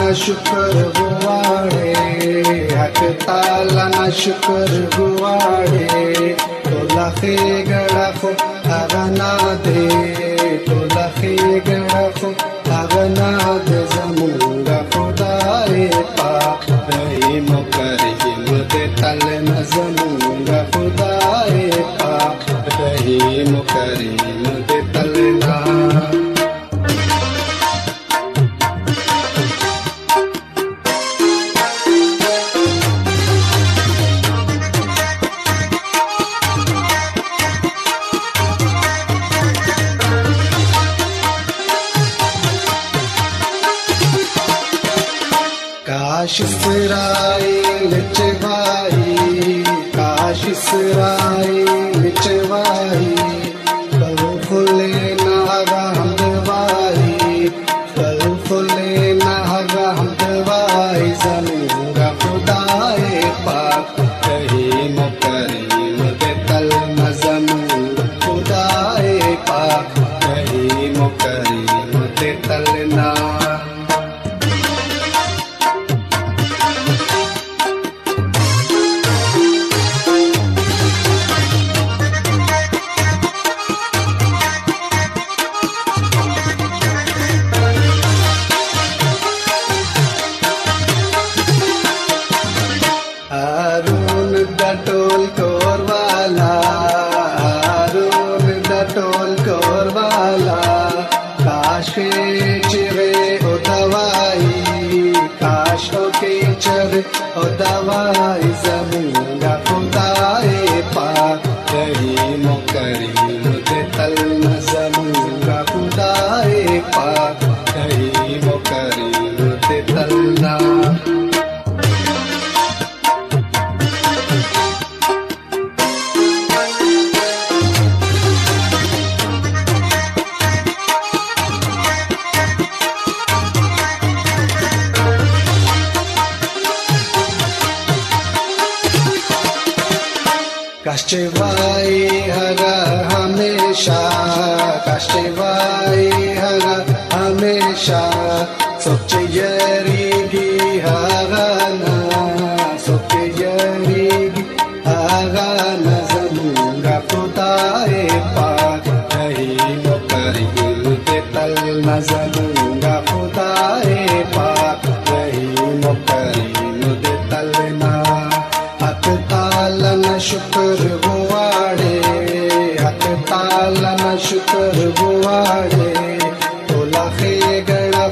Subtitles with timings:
[0.00, 1.92] शुक्र गुवाड़े
[2.70, 7.36] हक ताला शुक्र गुवाड़े तो खे
[7.68, 8.06] गड़ा
[8.80, 9.30] अगना
[9.66, 9.86] दे
[10.68, 12.06] तोला खे गड़ा
[12.80, 13.30] अगना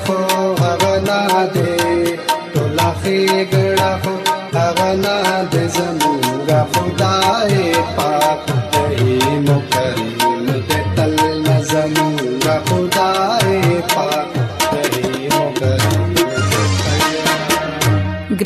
[0.04, 0.16] خو
[0.64, 1.20] هغه نه
[1.54, 1.72] دی
[2.52, 4.14] ټول خېګړه خو
[4.56, 5.16] هغه نه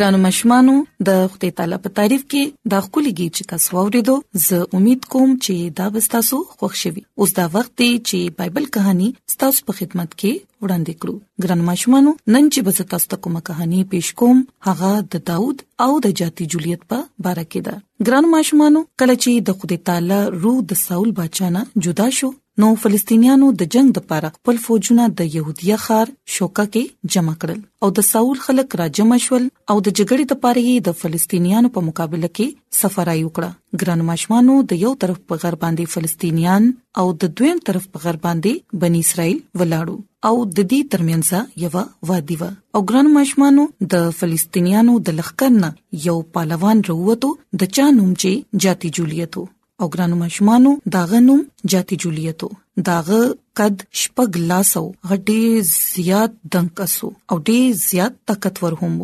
[0.03, 0.73] ګرانو مشمانو
[1.07, 4.15] د خدای تعالی په تعریف کې دا خولګي چې تاسو ورېدو
[4.45, 8.67] زه امید کوم چې دا به تاسو خوښ شي اوس دا وخت دی چې بایبل
[8.79, 9.07] کہانی
[9.43, 13.83] تاسو په خدمت کې وړاندې کړو ګرانو مشمانو نن چې به تاسو ته کومه کہانی
[13.95, 18.85] پېښ کوم هغه د داوود او د جاتی جولیت په اړه کې ده ګرانو مشمانو
[18.85, 23.89] کله چې د خدای تعالی روح د ساول بچانا جدا شو نو فلسطینیانو د جنگ
[23.99, 28.85] لپاره خپل فوجونه د يهودیا خار شوکا کې جمع کړل او د ساول خلک را
[28.99, 34.05] جمع شول او د جګړې لپاره یې د فلسطینیانو په مقابله کې سفرای وکړه ګران
[34.11, 36.69] ماشمانو د یو طرف په غر باندې فلسطینیان
[37.05, 42.13] او د دویم طرف په غر باندې بنی اسرائیل ولاړو او د دې ترمنځ یو
[42.13, 43.65] وادي و او ګران ماشمانو
[43.97, 45.73] د فلسطینیانو د لخر نه
[46.09, 49.45] یو پهلوان وروته د چا نوم چې جاتی جولیتو
[49.83, 51.39] او ګرانو مشمانو داغه نوم
[51.73, 52.49] جاتی جولیتو
[52.89, 53.17] داغه
[53.61, 55.41] قد شپګ لاسو غټي
[55.73, 57.57] زیات دنکسو او ډي
[57.89, 58.95] زیات طاقتور هم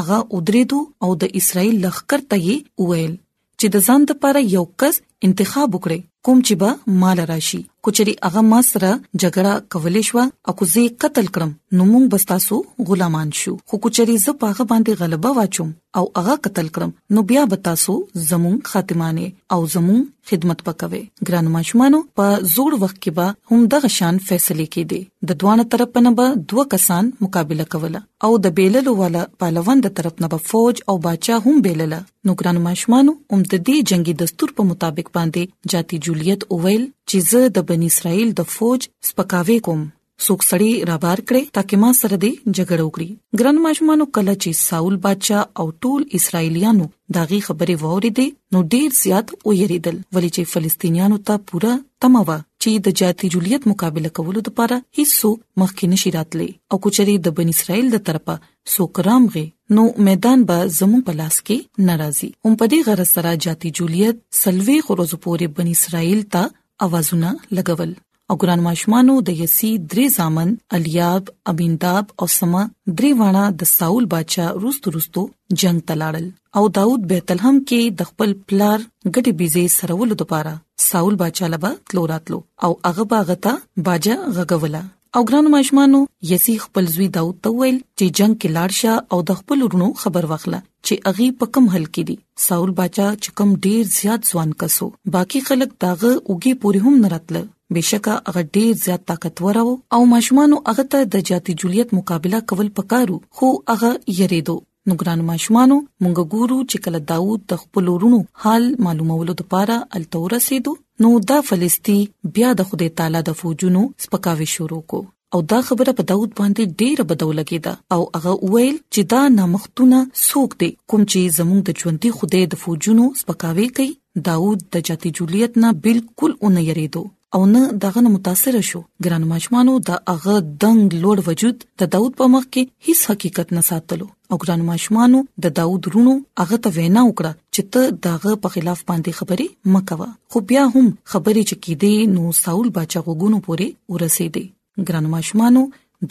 [0.00, 2.40] اغه ودریدو او د اسرایل لخر ته
[2.88, 3.14] ویل
[3.60, 7.58] چې د ځان لپاره یو کس انتخاب وکړي کوم چې به مال راشي
[7.88, 8.88] کچري هغه ما سره
[9.22, 12.56] جګړه کولې شو او کو زه قتل کړم نو موږ بستاسو
[12.88, 15.68] غلامان شو خو کچري زه پاغه باندې غلبه واچوم
[16.00, 17.94] او هغه قتل کړم نو بیا بتاسو
[18.30, 20.02] زمون خاتمانه او زمون
[20.32, 25.00] خدمت پکوي ګران ماشومانو په زوړ وخت کې به هم د غشان فیصله کې دي
[25.32, 29.96] د دوانه طرف نه به دوه کسان مقابله کوله او د بیللو والا پهلوان د
[30.00, 34.18] طرف نه به فوج او باچا هم بیلله نو ګران ماشومانو هم د دې جنگي
[34.26, 38.80] دستور په مطابق متعلق باندې جاتی جولیت اوویل چې زه د بنی اسرائیل د فوج
[39.10, 39.82] سپکاوي کوم
[40.26, 43.08] څوک سړی رابار کړي ترکه ما سره دی جګړه وکړي
[43.40, 46.86] ګرن ماجمانو کله چې ساول بادشاہ او ټول اسرایلیانو
[47.16, 48.26] داغي خبره ووریدي
[48.56, 51.74] نو ډیر زیات ویریدل ولی چې فلسطینیانو ته پوره
[52.04, 57.36] تموا چې د جاتی جولیت مقابله کولو لپاره هیڅ مخکې نشی راتلی او کچري د
[57.40, 58.38] بن اسرایل د طرفه
[58.76, 63.70] سوکرامغه نو میدان به زمون په لاس کې ناراضي هم په دې غرض سره جاتی
[63.78, 66.44] جولیت سلوي خروز پورې بن اسرائیل ته
[66.86, 67.94] اوازونه لګول
[68.32, 74.06] او ګران ماشمانو د یسی درې ځامن الیاب ابینداب او سما درې وانه د ساول
[74.16, 75.26] بادشاہ روستو روستو
[75.62, 76.30] جنگ تلاړل
[76.60, 80.54] او داود بیتلحم کې د خپل پلار ګټي بيزي سرولو لپاره
[80.90, 83.56] ساول بادشاہ لبا تلوراتلو او هغه باغتا
[83.90, 84.84] باجا غغولا
[85.18, 85.98] او ګرانو ماجمانو
[86.30, 89.86] یسی خپل زوی داوود ته ویل چې جنگ کې لاړ شه او د خپل ورونو
[90.00, 92.16] خبر واخله چې اغي په کم حل کې دي
[92.46, 97.40] ساول باچا چې کم ډیر زیات ځوان کسو باقی خلک داغه اوګي پوری هم نرتل
[97.78, 103.20] بشکه هغه ډیر زیات طاقتور او ماجمانو هغه ته د جاتی جولیت مقابله کول پکارو
[103.40, 104.60] خو هغه یریدو
[104.90, 110.34] نو ګرانو ماشومانو مونږ ګورو چې کله داوود د خپل ورونو حال معلومولو لپاره التور
[110.36, 110.74] رسیدو
[111.04, 112.04] نو دا فلسطین
[112.36, 115.00] بیا د خدای تعالی د فوجونو سپکاوي شروع کو
[115.36, 120.02] او دا خبره په داوود باندې ډیره بدوله کېده او هغه ویل چې دا نامختونه
[120.26, 123.90] سوق دي کوم چې زموږ د ژوندۍ خدای د فوجونو سپکاوي کوي
[124.30, 129.24] داوود د جاتی جولیت نه بالکل اونې یریدو او نه دغه نه متاثر شو ګران
[129.32, 130.34] ماجمانو د هغه
[130.64, 135.18] دنګ لوړ وجود د داوود په مخ کې هیڅ حقیقت نه ساتلو او ګران ماجمانو
[135.46, 139.46] د داوود رونو هغه ته وینا وکړه چې ته دغه په خلاف باندې خبرې
[139.76, 144.44] مکوه خو بیا هم خبرې چې کیدې نو ساول بچا غوګونو پورې ورسېدې
[144.90, 145.62] ګران ماجمانو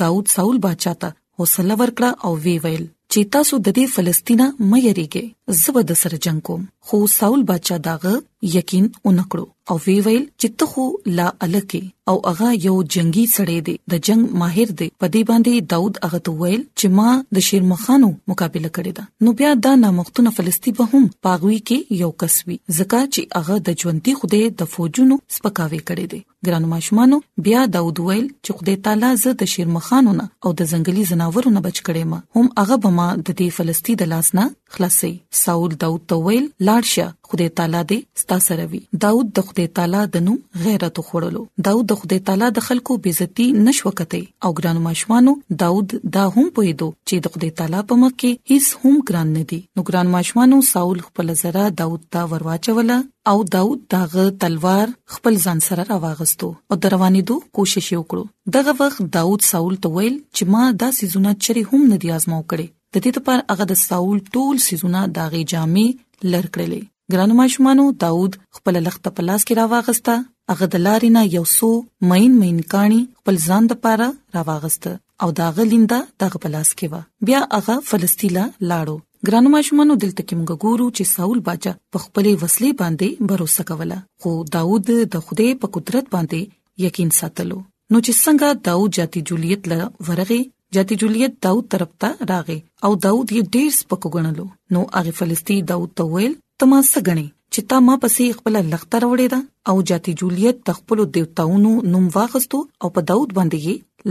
[0.04, 1.10] داوود ساول بچا ته
[1.40, 6.20] حوصله ورکړه او وی ویل چې تاسو د دې فلسطینه مې یریږي زبر د سر
[6.30, 8.14] جنگ کوم خو ساول بچا داغه
[8.60, 10.84] یقین اونکړو او وی ویل چې ته خو
[11.20, 11.80] لا الکه
[12.12, 16.20] او هغه یو جنگي سړی دی د جنگ ماهر دی په دې باندې داوود هغه
[16.28, 20.90] ته ویل چې ما د شیرمخانو مقابله کړې ده نو بیا دا نامختونه فلسطی به
[20.92, 26.14] هم پاغوي کې یو کسوي ځکه چې هغه د ژوندۍ خوده د فوجونو سپکاوي کړې
[26.14, 27.20] دي ګرانو ماشومانو
[27.50, 31.66] بیا داوود ویل چې خدای تعالی زه د شیرمخانو نه او د ځنګلي زناورو نه
[31.68, 35.12] بچ کړې ما هم هغه به ما د دې فلسطی د لاس نه خلاصي
[35.44, 39.68] ساول داوود ته ویل لاړ شه خدای تعالی دې ستا سره وي داوود د خدای
[39.78, 44.50] تعالی د نوم غیرت خوړلو داود د خدای تعالی د خلکو بیزتی نشو کته او
[44.58, 48.98] ګران ماشومانو داود دا هم پویدو چې د خدای تعالی په مخ کې هیڅ هم
[49.12, 52.98] ګران نه دي نو ګران ماشومانو ساول خپل زرا داود ته ورواچوله
[53.34, 59.06] او داود داغه تلوار خپل ځان سره راوغستو او دروانې دو کوشش وکړو دغه وخت
[59.18, 63.08] داود ساول ته ویل چې ما دا سيزونه چری هم نه دی آزماو کړي د
[63.08, 65.98] دې لپاره هغه د ساول ټول سيزونه داغه جامې
[66.36, 70.14] لړ کړلې ګرانو ماشومانو داوود خپل لخت په لاس کې راواغسته
[70.52, 71.68] هغه د لارې نه یو سو
[72.12, 74.08] مین مین کانی خپل ځان د پاره
[74.38, 74.94] راواغسته
[75.26, 78.98] او دا غلیندا دغه په لاس کې و بیا هغه فلسطین لا لاړو
[79.30, 83.98] ګرانو ماشومانو دلته کې موږ ګورو چې ساول باچا په خپلې وسلې باندې باور وکوله
[84.24, 87.60] خو داوود د خوده په قدرت باندې یقین ساتلو
[87.92, 90.40] نو چې څنګه داوود جاتی جولیت ل ورغه
[90.80, 94.48] جاتی جولیت داوود طرف ته راغې او داوود یې ډیر سپکو غنلو
[94.78, 99.28] نو هغه فلسطین داوود ته ویل تماس غني چې تا ما پسې خپل لخته وروړې
[99.34, 103.58] دا او جاتی جولیت تخپل دیوتاونو نوم واغستو او په داوود باندې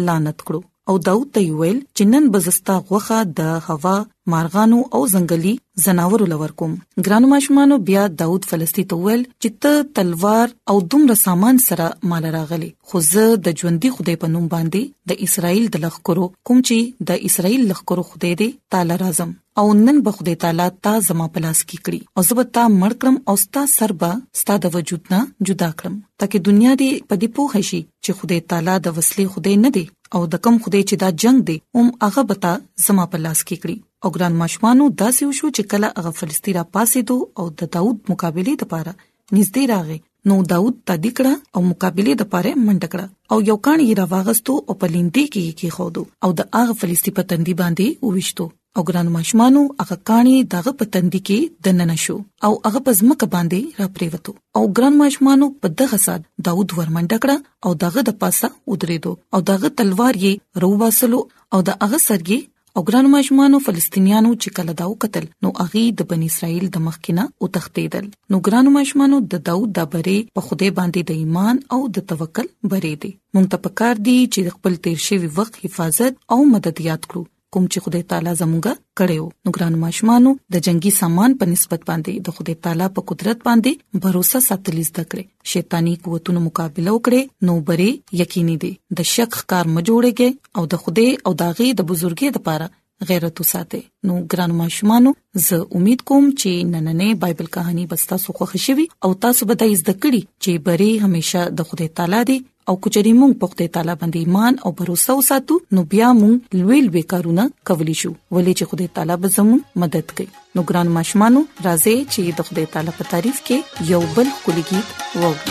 [0.06, 0.60] لعنت کړو
[0.90, 3.92] او داوود ته ویل چې نن بزستا غوخه د هوا
[4.32, 5.52] مارغانو او ځنګلي
[5.84, 6.74] زناورو لور کوم
[7.06, 12.28] ګرانو ماشومانو بیا داوود فلسطین ته ویل چې ته تلوار او دومره سامان سره مال
[12.36, 17.08] راغلي خو زه د ژوندۍ خدای په نوم باندې د اسرایل د لخرو کوم چې
[17.12, 21.64] د اسرایل لخرو خدای دی تعالی رازم او نن به خدای تعالی تا زما پلاس
[21.70, 24.12] کی کړی او زه به تا مړ کړم او ستا سربا
[24.44, 28.78] ستا د وجود نه جدا کړم ترکه دنیا دې پدې پوه شي چې خدای تعالی
[28.86, 29.86] د وسلې خدای نه دی
[30.16, 32.50] او د کم خدای چې دا جنگ دی هم هغه بتا
[32.86, 36.64] زما په لاس کې کړی او ګران مشمانو داسې وشو چې کله هغه فلسطین را
[36.74, 38.92] پاسې دو او د داوود مقابله لپاره
[39.36, 39.98] نږدې راغی
[40.30, 44.54] نو داوود تدې کړه او مقابله د پاره منډ کړه او یو کان یې راوغستو
[44.68, 48.46] او په لیندې کې کې خودو او د هغه فلسطین په تندې باندې وښتو
[48.78, 52.14] او ګرانو ماشمانو هغه کانی دغه پتندې کې دننه شو
[52.46, 57.36] او هغه پزمک باندې را پریوتو او ګران ماشمانو په دغه سات داوود ورمنډکړه
[57.68, 61.20] او دغه د پاسه ودرېدو او دغه تلوار یې روباسلو
[61.58, 62.38] او د هغه سرګي
[62.78, 67.24] او ګران ماشمانو فلسطینیانو چې کله داو قتل نو اغي د بن اسرائیل د مخکینه
[67.40, 71.78] او تختیدل نو ګران ماشمانو د داوود د بره په خوده باندې د ایمان او
[72.00, 76.40] د توکل بره دي مونږ ته پکار دي چې خپل تیر شوی وخت حفاظت او
[76.56, 81.34] مدد یاد کړو کوم چې خدای تعالی زموږه کړیو نو ګران ماشمانو د جنگي سامان
[81.40, 86.42] په نسبت باندې د خدای تعالی په قدرت باندې باور ساتلی زده کړئ شیطانی قوتونو
[86.46, 87.88] مقابله وکړي نو بری
[88.22, 88.70] یقیني دي
[89.00, 92.68] د شک کار مجوړه کې او د خدای او داغي د بزرګي د پاره
[93.10, 95.06] غیرت وساته نو ګران ماشومان
[95.46, 99.70] زه امید کوم چې نننې بایبل کہانی بستا سو خوښ شي او تاسو به د
[99.84, 104.18] زده کړې چې بری همیشه د خدای تعالی دی او کچري مونږ پخته تعالی باندې
[104.24, 108.88] ایمان او باور وساتو نو بیا مونږ لویل به کارونه کولی شو ولې چې خدای
[109.00, 113.36] تعالی به زموږ مدد کوي نو ګران ماشمانو راځي چې د خدای تعالی په تعریف
[113.50, 113.56] کې
[113.92, 114.86] یو بل کلیګیت
[115.24, 115.50] ووږو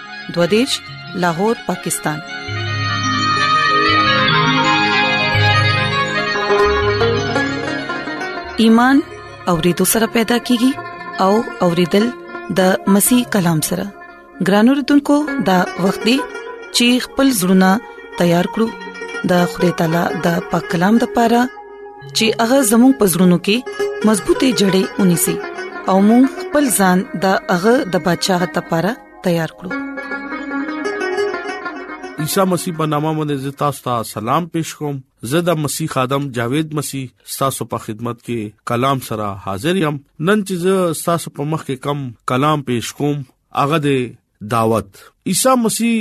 [0.35, 0.71] دوادش
[1.21, 2.19] لاهور پاکستان
[8.65, 8.99] ایمان
[9.51, 10.71] اورېدو سره پیدا کیږي
[11.25, 11.31] او
[11.67, 12.05] اورېدل
[12.59, 13.85] د مسیح کلام سره
[14.49, 15.17] ګرانو رتونکو
[15.49, 16.17] د وختي
[16.77, 17.69] چیخ پل زړونه
[18.21, 18.67] تیار کړو
[19.33, 25.03] د خدای تعالی د پاک کلام د پاره چې هغه زموږ پزړونو کې مضبوطې جړې
[25.03, 25.35] ونی سي
[25.91, 26.97] او موږ خپل ځان
[27.27, 28.91] د هغه د بچاغ لپاره
[29.25, 29.69] تیار کړو
[32.21, 34.97] عیسی مسیح په نامه باندې زه تاسو ته سلام پېښ کوم
[35.29, 39.97] زه د مسیح ادم جاوید مسیح تاسو په خدمت کې کلام سره حاضر یم
[40.29, 43.25] نن چې تاسو په مخ کې کم کلام پېښ کوم
[43.61, 45.01] هغه د دعوت
[45.33, 45.95] عیسی مسیح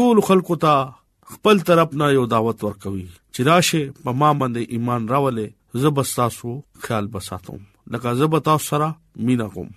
[0.00, 5.10] ټول خلکو ته خپل طرف نه یو دعوت ورکوي چې راشه په ما باندې ایمان
[5.14, 6.56] راولې زه بس تاسو
[6.88, 7.62] خیال بساتم
[7.96, 8.90] لکه زه به تاسو سره
[9.30, 9.70] مینا کوم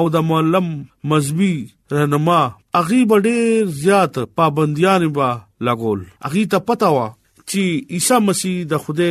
[0.00, 0.70] او د معلم
[1.12, 1.52] مذهبي
[1.94, 2.40] رهنما
[2.80, 5.30] اغي ډېر زیات پابنديان با
[5.70, 7.04] لګول اغي ته پتا و
[7.44, 9.10] چې عیسی مسیح د خوده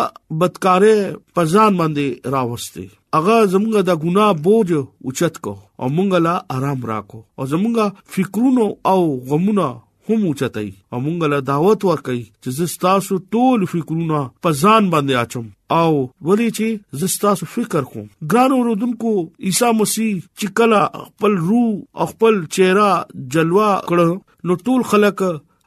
[0.41, 0.97] بدکارې
[1.39, 2.87] پزان باندې راوستي
[3.21, 8.67] اغه زمونږه د ګنا بوج اوچت کو او مونږه لا آرام راکو او زمونږه فکرونو
[8.93, 8.99] او
[9.33, 9.69] غمونو
[10.09, 15.47] هم اوچتای او مونږه لا دعوت ورکړي چې زستاسو ټول فکرونه پزان باندې اچم
[15.81, 15.93] او
[16.29, 16.69] ولې چې
[17.01, 19.13] زستاسو فکر کوم ګران اوردونکو
[19.47, 21.71] عیسی مسیح چې کله خپل روح
[22.11, 22.89] خپل چهره
[23.37, 24.11] جلوه کړو
[24.51, 25.19] نو ټول خلک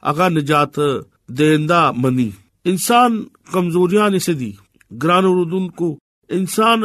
[0.08, 0.74] هغه نجات
[1.40, 2.28] دیندا مني
[2.72, 3.10] انسان
[3.54, 4.52] کمزوریاں نه سدي
[5.02, 5.88] ګران اوردونکو
[6.38, 6.82] انسان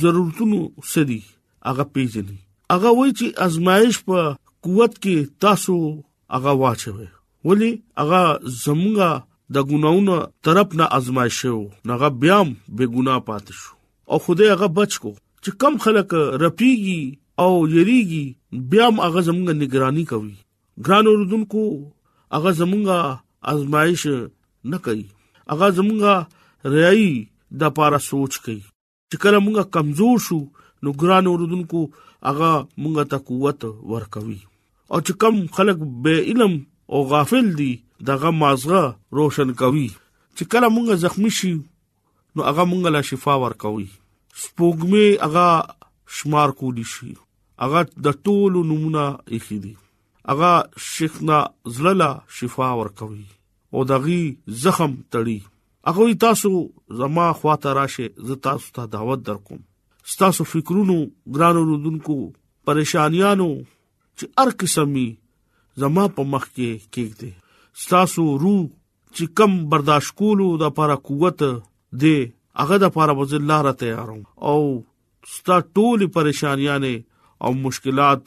[0.00, 0.60] ضرورتونو
[0.94, 1.20] سدي
[1.68, 2.38] هغه پیژني
[2.72, 4.24] هغه وای چې ازمایش په
[4.68, 5.78] قوت کې تاسو
[6.38, 7.08] هغه واچوي
[7.50, 7.70] ولی
[8.02, 9.12] هغه زمونږه
[9.52, 11.54] د ګناونو طرف نه ازمای شو
[11.88, 12.38] نغه بیا
[12.76, 13.74] به ګنا پات شو
[14.10, 15.10] او خدای هغه بچ کو
[15.44, 16.08] چې کم خلک
[16.44, 17.02] رپیږي
[17.42, 18.24] او یریږي
[18.70, 20.34] بیا هغه زمونږ نگرانی کوي
[20.86, 21.62] ګران اوردونکو
[22.36, 22.88] هغه زمونږ
[23.52, 24.02] ازمایش
[24.72, 25.06] نه کوي
[25.52, 26.02] هغه زمونږ
[26.76, 27.08] رعی
[27.60, 28.60] د پاره سوچ کوي
[29.10, 30.40] چې کله مونږه کمزور شو
[30.82, 31.80] نو ګران اوردونکو
[32.28, 32.50] هغه
[32.82, 33.60] مونږه ته قوت
[33.92, 34.38] ورکوي
[34.92, 36.52] او چې کم خلک بے علم
[36.92, 37.72] او غافل دي
[38.08, 38.82] دغه مازغه
[39.18, 39.86] روشن کوي
[40.36, 43.86] چې کله مونږ زخمی شي نو هغه مونږ لا شفا ورکوي
[44.42, 45.46] سپوږمې هغه
[46.16, 47.12] شمار کولی شي
[47.64, 49.04] هغه د ټولو نمونه
[49.38, 49.72] اخی دي
[50.32, 50.50] هغه
[50.88, 51.38] شیخنا
[51.76, 56.52] زللا شفا ورکوي او دغه زخم تړي هغه تاسو
[57.02, 59.62] زما خواته راشه ز تاسو ته دعوت درکوم
[60.16, 60.98] ستاسو فکرونو
[61.38, 62.18] ګرانو رودونکو
[62.68, 65.08] پریشانیانو چې ار قسمي
[65.86, 67.32] زما په مخ کې کېږي
[67.82, 68.60] ستاسو روح
[69.16, 71.38] چې کم برداشت کولو د لپاره قوت
[72.02, 72.16] دی
[72.60, 74.58] هغه د لپاره بز الله را تیاروم او
[75.34, 76.78] ستا ټول پریشانیاں
[77.44, 78.24] او مشکلات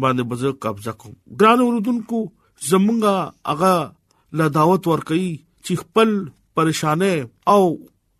[0.00, 2.20] باندې بز قبضه کوم ګران اوردونکو
[2.70, 3.14] زمونږه
[3.52, 3.72] هغه
[4.40, 5.26] لا دعوت ورکړي
[5.66, 6.10] چې خپل
[6.60, 7.12] پریشانه
[7.54, 7.62] او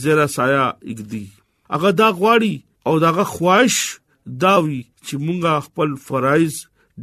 [0.05, 1.25] زیرا سایه اګدی
[1.75, 2.55] هغه دا غواړي
[2.87, 3.77] او داغه خواهش
[4.45, 6.59] داوي چې مونږه خپل فرایز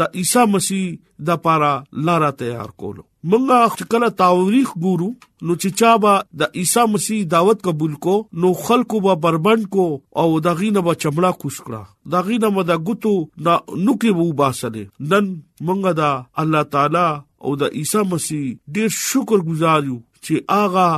[0.00, 0.84] د عیسی مسیح
[1.28, 1.70] د پاره
[2.08, 3.02] لار تیار کولو
[3.32, 5.08] مونږه کله تاریخ ګورو
[5.48, 9.84] نو چې چا با د عیسی مسیح دعوت قبول کو نو خلکو به بربند کو
[10.22, 13.12] او د غینه به چمړه کوش کړه د غینه مده ګوتو
[13.50, 14.70] د نوکي وو باسه
[15.12, 16.10] نن مونږه دا
[16.44, 17.06] الله تعالی
[17.44, 20.88] او د عیسی مسیح ډیر شکر گزار یو چې آغا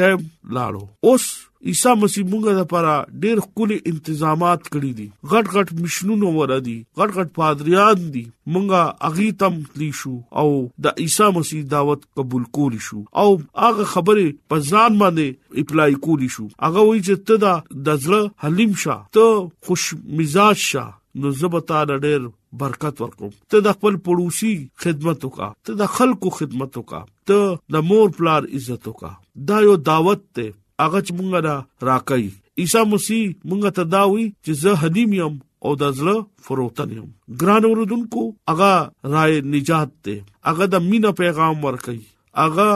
[0.00, 1.30] ټیم لاړو اوس
[1.68, 2.92] عیسی مسیح مونږه لپاره
[3.22, 3.76] ډېر کولي
[4.08, 9.58] تنظیمات کړی دي غټ غټ مشنونو ور دي غټ غټ پادریان دي مونږه اغي تم
[9.74, 10.46] تلی شو او
[10.86, 13.28] د عیسی مسیح دعوت قبول کولی شو او
[13.64, 17.54] هغه خبره په ځان باندې اپلای کولی شو هغه وایي چې تدا
[17.90, 19.86] د زړه حلیم شاه ته خوش
[20.22, 20.90] مزاج شاه
[21.22, 26.78] نو زبتا ډېر برکت ورکوم ته د خپل پړوسی خدمت وکا ته د خلکو خدمت
[26.82, 29.10] وکا ته د مور پلار عزت وکا
[29.52, 30.48] دا یو دعوت ته
[30.82, 31.54] هغه چې مونږه را
[31.88, 36.92] راکې عیسی مسیح مونږ ته دا وی چې زه حدیم یم او د زړه فروتن
[36.98, 37.08] یم
[37.42, 40.16] ګران اوردونکو هغه راي نجات ته
[40.50, 41.98] هغه د مینا پیغام ورکې
[42.42, 42.68] هغه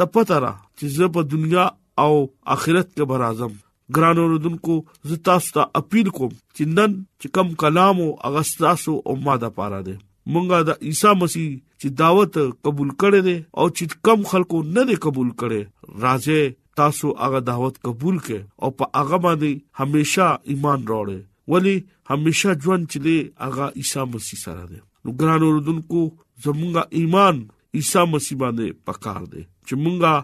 [0.00, 1.66] تپتره چې زه په دنیا
[2.04, 2.10] او
[2.56, 3.54] آخرت کې بر اعظم
[3.98, 4.78] ګران اوردونکو
[5.10, 9.80] زه تاسو ته اپیل کوم چې نن چې کم کلام او اغستاسو او ماده پاره
[9.88, 9.96] ده
[10.32, 11.46] مونږه د عیسی مسیح
[11.84, 16.42] چې دعوت قبول کړي دي او چې کم خلکو نه دي قبول کړي راځي
[16.76, 21.20] تاسو هغه دعوت قبول کړئ او په هغه باندې همیشا ایمان راوړئ
[21.54, 21.74] ولی
[22.10, 22.98] همیشا ژوند چې
[23.44, 26.00] هغه عیسی مسیح سره دی نو ګران اوردونکو
[26.44, 27.36] زمونږه ایمان
[27.80, 30.14] عیسی مسیح باندې پکار دی چې مونږه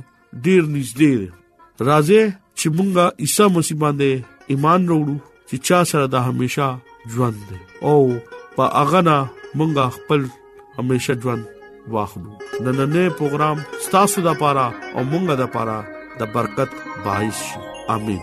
[0.48, 2.24] ډیر نږدې دی راځي
[2.60, 4.10] چې مونږه عیسی مسیح باندې
[4.52, 5.18] ایمان وروړو
[5.50, 6.68] چې چا سره د همیشا
[7.14, 7.98] ژوند دی او
[8.56, 9.18] په هغه نه
[9.58, 10.22] مونږه خپل
[10.78, 11.44] همیشا ژوند
[11.94, 12.32] واخلو
[12.64, 15.80] نننې پروګرام ستاسو د پاره او مونږه د پاره
[16.20, 16.72] د برکت
[17.06, 17.40] بایش
[17.98, 18.22] امين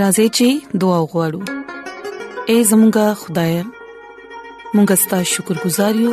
[0.00, 0.48] راځي چې
[0.82, 1.42] دعا وغوړو
[2.50, 3.54] اے زمونږ خدای
[4.74, 6.12] مونږ ستاسو شکر گزار یو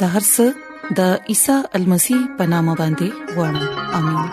[0.00, 0.36] د هرڅ
[0.98, 1.00] د
[1.32, 3.58] عیسی المسی پنامه باندې وړم
[3.98, 4.28] امين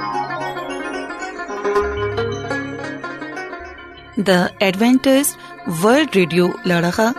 [4.29, 4.31] د
[4.65, 5.25] ایڈونچر
[5.81, 7.09] ورلد رادیو لړغا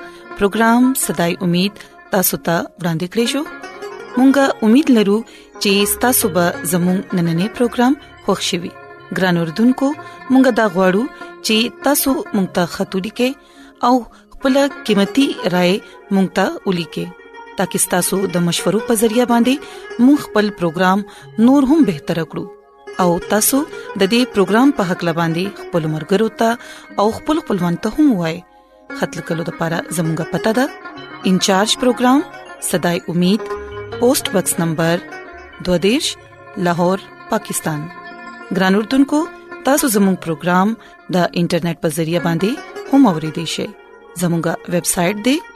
[0.40, 1.72] پروگرام صداي امید
[2.14, 3.42] تاسو ته ورانده کړیو
[4.18, 5.18] مونږه امید لرو
[5.62, 5.72] چې
[6.06, 6.44] تاسو به
[6.74, 7.92] زموږ نننې پروګرام
[8.26, 8.72] خوښیوي
[9.18, 9.88] ګران اوردونکو
[10.32, 11.04] مونږه دا غواړو
[11.46, 11.56] چې
[11.88, 13.30] تاسو مونږ ته ختوری کې
[13.90, 13.94] او
[14.34, 14.54] خپل
[14.88, 15.74] قیمتي رائے
[16.14, 17.04] مونږ ته ولي کې
[17.60, 21.04] ترڅو تاسو د مشورو په ذریعہ باندې مون خپل پروګرام
[21.48, 27.02] نور هم بهتر کړو او تاسو د دې پروګرام په حق لباندي خپل مرګرو ته
[27.04, 28.36] او خپل خپلوان ته هم وای
[29.00, 32.22] خپل کلو د لپاره زموږه پته ده انچارج پروګرام
[32.70, 35.04] صداي امید پوسټ باکس نمبر
[35.70, 36.12] 22
[36.68, 37.82] لاهور پاکستان
[38.60, 39.22] ګران اردوونکو
[39.70, 43.68] تاسو زموږ پروگرام د انټرنیټ په ذریعہ باندې هم اوريدي شئ
[44.24, 45.55] زموږه ویب سټ د